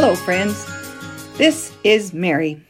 [0.00, 0.64] Hello, friends.
[1.38, 2.64] This is Mary.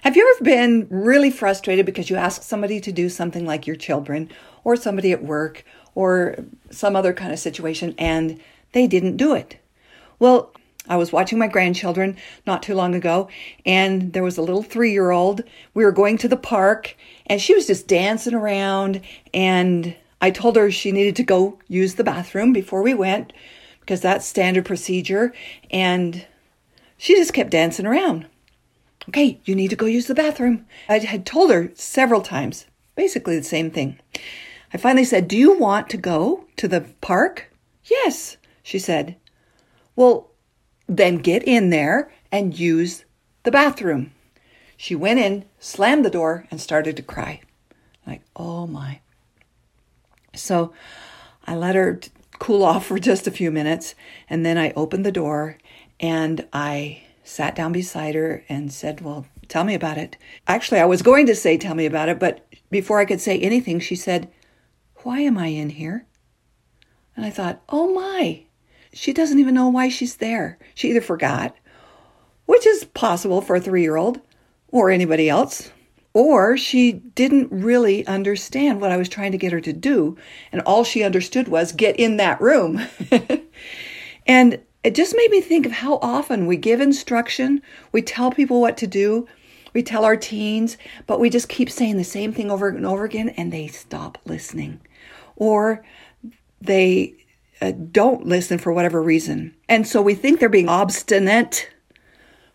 [0.00, 3.76] Have you ever been really frustrated because you ask somebody to do something like your
[3.76, 4.30] children
[4.64, 5.62] or somebody at work
[5.94, 6.36] or
[6.70, 8.40] some other kind of situation and
[8.72, 9.58] they didn't do it?
[10.18, 10.54] Well,
[10.88, 12.16] I was watching my grandchildren
[12.46, 13.28] not too long ago,
[13.66, 15.42] and there was a little three year old.
[15.74, 19.02] We were going to the park, and she was just dancing around.
[19.34, 23.34] And I told her she needed to go use the bathroom before we went
[23.80, 25.34] because that's standard procedure.
[25.70, 26.24] And
[27.04, 28.24] she just kept dancing around.
[29.10, 30.64] Okay, you need to go use the bathroom.
[30.88, 32.64] I had told her several times,
[32.96, 34.00] basically the same thing.
[34.72, 37.52] I finally said, Do you want to go to the park?
[37.84, 39.16] Yes, she said.
[39.94, 40.30] Well,
[40.86, 43.04] then get in there and use
[43.42, 44.12] the bathroom.
[44.74, 47.42] She went in, slammed the door, and started to cry.
[48.06, 49.00] Like, oh my.
[50.34, 50.72] So
[51.46, 52.00] I let her
[52.38, 53.94] cool off for just a few minutes,
[54.30, 55.58] and then I opened the door
[56.00, 60.16] and I sat down beside her and said, Well, tell me about it.
[60.46, 63.38] Actually, I was going to say, Tell me about it, but before I could say
[63.38, 64.30] anything, she said,
[65.02, 66.06] Why am I in here?
[67.16, 68.44] And I thought, Oh my,
[68.92, 70.58] she doesn't even know why she's there.
[70.74, 71.56] She either forgot,
[72.46, 74.20] which is possible for a three year old
[74.68, 75.70] or anybody else,
[76.12, 80.16] or she didn't really understand what I was trying to get her to do.
[80.52, 82.80] And all she understood was get in that room.
[84.26, 88.60] and it just made me think of how often we give instruction, we tell people
[88.60, 89.26] what to do,
[89.72, 90.76] we tell our teens,
[91.06, 94.18] but we just keep saying the same thing over and over again and they stop
[94.26, 94.80] listening.
[95.36, 95.82] Or
[96.60, 97.14] they
[97.62, 99.54] uh, don't listen for whatever reason.
[99.70, 101.70] And so we think they're being obstinate.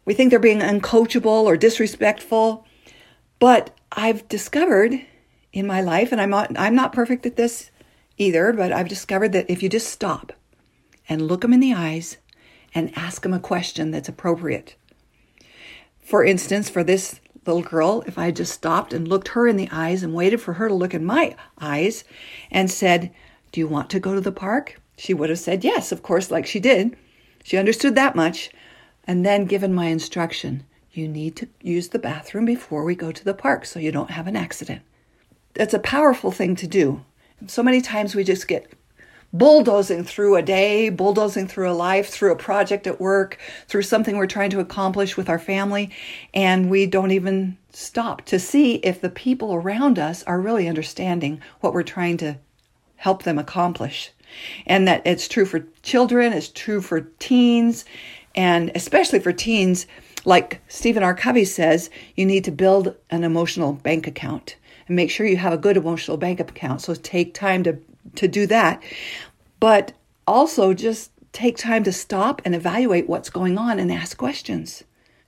[0.06, 2.66] We think they're being uncoachable or disrespectful.
[3.40, 5.02] But I've discovered
[5.52, 7.72] in my life, and I'm not, I'm not perfect at this
[8.18, 10.32] either, but I've discovered that if you just stop
[11.10, 12.18] and look them in the eyes
[12.74, 14.76] and ask them a question that's appropriate.
[16.00, 19.70] For instance, for this little girl, if I just stopped and looked her in the
[19.72, 22.04] eyes and waited for her to look in my eyes
[22.52, 23.12] and said,
[23.52, 24.80] Do you want to go to the park?
[24.98, 26.96] She would have said yes, of course, like she did.
[27.44, 28.52] She understood that much.
[29.06, 33.24] And then given my instruction you need to use the bathroom before we go to
[33.24, 34.82] the park so you don't have an accident.
[35.54, 37.04] That's a powerful thing to do.
[37.48, 38.72] So many times we just get
[39.32, 44.18] bulldozing through a day, bulldozing through a life, through a project at work, through something
[44.18, 45.92] we're trying to accomplish with our family,
[46.34, 51.42] and we don't even stop to see if the people around us are really understanding
[51.60, 52.38] what we're trying to
[52.96, 54.12] help them accomplish.
[54.66, 57.86] And that it's true for children, it's true for teens,
[58.36, 59.88] and especially for teens,
[60.26, 61.16] like Stephen R.
[61.16, 64.56] Covey says, you need to build an emotional bank account
[64.88, 66.82] and make sure you have a good emotional bank account.
[66.82, 67.80] So take time to,
[68.16, 68.82] to do that.
[69.60, 69.94] But
[70.28, 74.84] also just take time to stop and evaluate what's going on and ask questions.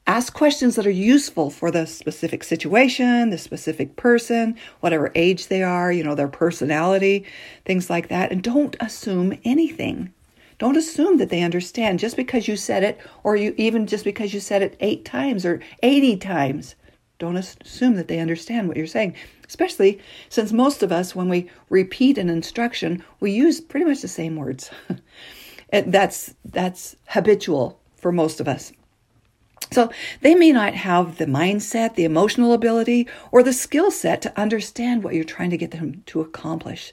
[0.07, 5.61] Ask questions that are useful for the specific situation, the specific person, whatever age they
[5.61, 7.25] are, you know, their personality,
[7.65, 8.31] things like that.
[8.31, 10.11] And don't assume anything.
[10.57, 14.33] Don't assume that they understand just because you said it, or you even just because
[14.33, 16.75] you said it eight times or 80 times.
[17.21, 19.13] Don't assume that they understand what you're saying,
[19.47, 24.07] especially since most of us, when we repeat an instruction, we use pretty much the
[24.07, 24.71] same words.
[25.71, 28.73] that's that's habitual for most of us.
[29.71, 34.35] So they may not have the mindset, the emotional ability, or the skill set to
[34.35, 36.91] understand what you're trying to get them to accomplish.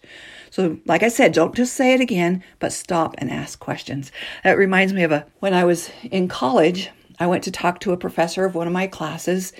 [0.50, 4.12] So, like I said, don't just say it again, but stop and ask questions.
[4.44, 6.90] That reminds me of a when I was in college,
[7.20, 9.52] I went to talk to a professor of one of my classes,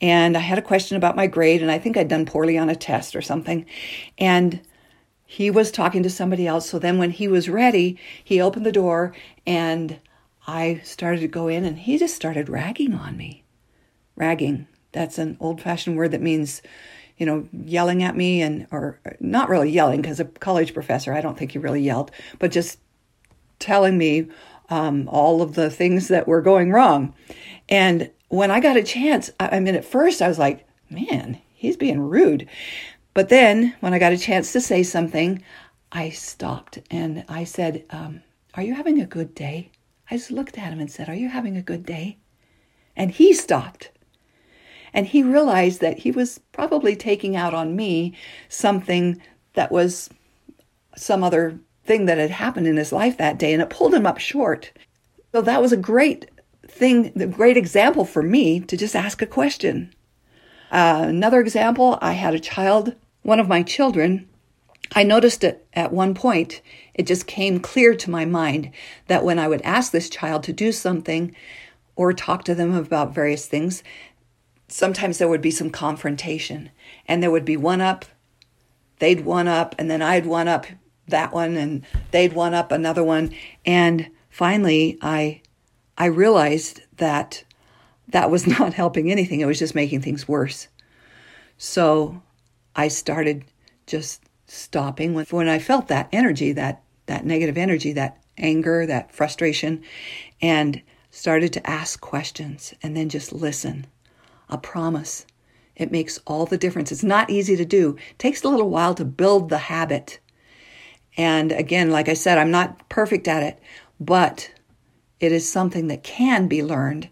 [0.00, 2.68] and I had a question about my grade, and I think I'd done poorly on
[2.68, 3.66] a test or something.
[4.18, 4.60] And
[5.26, 6.70] he was talking to somebody else.
[6.70, 9.12] So then, when he was ready, he opened the door
[9.44, 9.98] and
[10.46, 13.42] I started to go in and he just started ragging on me.
[14.14, 14.68] Ragging.
[14.92, 16.62] That's an old fashioned word that means,
[17.18, 21.20] you know, yelling at me and, or not really yelling because a college professor, I
[21.20, 22.78] don't think he really yelled, but just
[23.58, 24.28] telling me
[24.68, 27.14] um, all of the things that were going wrong.
[27.68, 31.40] And when I got a chance, I, I mean, at first I was like, man,
[31.54, 32.48] he's being rude.
[33.14, 35.42] But then when I got a chance to say something,
[35.92, 38.22] I stopped and I said, um,
[38.54, 39.70] Are you having a good day?
[40.10, 42.18] I just looked at him and said, Are you having a good day?
[42.94, 43.90] And he stopped.
[44.92, 48.14] And he realized that he was probably taking out on me
[48.48, 49.20] something
[49.54, 50.08] that was
[50.96, 54.06] some other thing that had happened in his life that day, and it pulled him
[54.06, 54.72] up short.
[55.32, 56.30] So that was a great
[56.66, 59.94] thing, a great example for me to just ask a question.
[60.70, 64.28] Uh, another example I had a child, one of my children,
[64.94, 66.60] I noticed it at one point.
[66.94, 68.70] It just came clear to my mind
[69.08, 71.34] that when I would ask this child to do something,
[71.96, 73.82] or talk to them about various things,
[74.68, 76.70] sometimes there would be some confrontation
[77.06, 78.04] and there would be one up,
[78.98, 80.66] they'd one up, and then I'd one up
[81.08, 83.34] that one and they'd one up another one.
[83.64, 85.42] And finally I
[85.98, 87.44] I realized that
[88.08, 89.40] that was not helping anything.
[89.40, 90.68] It was just making things worse.
[91.58, 92.22] So
[92.74, 93.44] I started
[93.86, 99.12] just stopping when, when I felt that energy, that that negative energy, that anger, that
[99.12, 99.82] frustration,
[100.42, 103.86] and started to ask questions and then just listen.
[104.48, 105.26] A promise.
[105.74, 106.92] It makes all the difference.
[106.92, 107.96] It's not easy to do.
[108.10, 110.20] It takes a little while to build the habit.
[111.16, 113.60] And again, like I said, I'm not perfect at it,
[113.98, 114.50] but
[115.20, 117.08] it is something that can be learned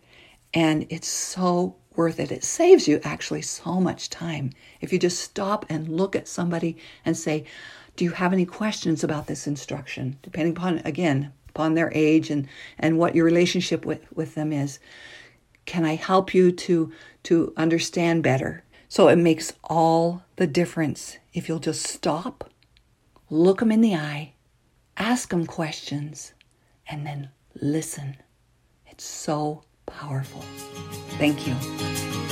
[0.52, 2.30] and it's so worth it.
[2.30, 4.50] It saves you actually so much time.
[4.80, 7.44] If you just stop and look at somebody and say,
[7.96, 10.18] Do you have any questions about this instruction?
[10.22, 12.48] Depending upon, again, upon their age and,
[12.78, 14.80] and what your relationship with, with them is.
[15.66, 16.92] Can I help you to,
[17.24, 18.64] to understand better?
[18.88, 22.50] So it makes all the difference if you'll just stop,
[23.34, 24.32] look them in the eye,
[24.96, 26.32] ask them questions,
[26.88, 28.16] and then listen.
[28.86, 30.42] It's so powerful.
[31.18, 32.23] Thank you.